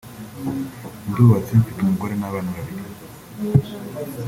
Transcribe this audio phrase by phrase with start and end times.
[1.09, 2.83] ndubatse mfite umugore n’abana babiri